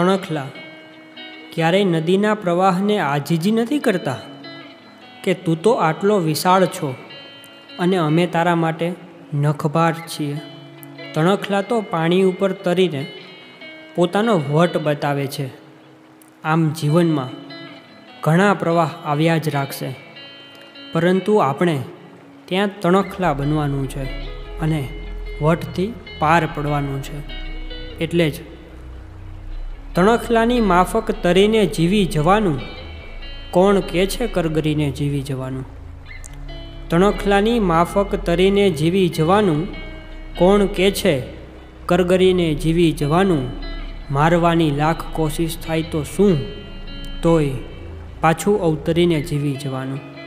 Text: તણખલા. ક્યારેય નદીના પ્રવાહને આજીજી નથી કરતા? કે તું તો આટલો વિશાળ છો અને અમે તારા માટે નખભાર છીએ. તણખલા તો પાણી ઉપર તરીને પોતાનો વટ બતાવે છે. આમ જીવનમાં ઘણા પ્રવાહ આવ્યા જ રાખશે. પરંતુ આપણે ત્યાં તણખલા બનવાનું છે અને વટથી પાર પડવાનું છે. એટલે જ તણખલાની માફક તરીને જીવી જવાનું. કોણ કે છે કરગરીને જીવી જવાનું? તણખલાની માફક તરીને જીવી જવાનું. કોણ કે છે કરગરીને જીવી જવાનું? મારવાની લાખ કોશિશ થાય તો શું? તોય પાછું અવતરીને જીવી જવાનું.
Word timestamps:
તણખલા. 0.00 0.46
ક્યારેય 1.54 1.84
નદીના 1.84 2.34
પ્રવાહને 2.34 2.98
આજીજી 2.98 3.50
નથી 3.50 3.78
કરતા? 3.78 4.16
કે 5.24 5.34
તું 5.34 5.62
તો 5.62 5.72
આટલો 5.72 6.18
વિશાળ 6.18 6.66
છો 6.66 6.94
અને 7.78 7.96
અમે 7.96 8.26
તારા 8.26 8.54
માટે 8.54 8.92
નખભાર 9.34 9.92
છીએ. 9.92 10.36
તણખલા 11.14 11.62
તો 11.62 11.80
પાણી 11.80 12.22
ઉપર 12.22 12.52
તરીને 12.52 13.06
પોતાનો 13.94 14.40
વટ 14.50 14.76
બતાવે 14.76 15.26
છે. 15.26 15.50
આમ 16.44 16.68
જીવનમાં 16.68 17.28
ઘણા 18.22 18.54
પ્રવાહ 18.54 18.90
આવ્યા 19.04 19.36
જ 19.36 19.48
રાખશે. 19.48 19.94
પરંતુ 20.92 21.36
આપણે 21.36 21.82
ત્યાં 22.44 22.80
તણખલા 22.80 23.32
બનવાનું 23.32 23.90
છે 23.90 24.04
અને 24.58 24.88
વટથી 25.42 25.94
પાર 26.18 26.48
પડવાનું 26.54 27.02
છે. 27.02 27.30
એટલે 27.98 28.30
જ 28.30 28.59
તણખલાની 29.94 30.60
માફક 30.60 31.10
તરીને 31.22 31.66
જીવી 31.66 32.04
જવાનું. 32.04 32.60
કોણ 33.50 33.80
કે 33.80 34.06
છે 34.06 34.26
કરગરીને 34.26 34.90
જીવી 34.90 35.22
જવાનું? 35.22 35.64
તણખલાની 36.88 37.60
માફક 37.60 38.14
તરીને 38.14 38.70
જીવી 38.70 39.08
જવાનું. 39.08 39.68
કોણ 40.38 40.66
કે 40.66 40.90
છે 40.90 41.22
કરગરીને 41.86 42.54
જીવી 42.54 42.92
જવાનું? 42.92 43.50
મારવાની 44.10 44.70
લાખ 44.70 45.02
કોશિશ 45.12 45.58
થાય 45.58 45.82
તો 45.82 46.02
શું? 46.02 46.38
તોય 47.22 47.50
પાછું 48.20 48.62
અવતરીને 48.62 49.20
જીવી 49.20 49.52
જવાનું. 49.52 50.19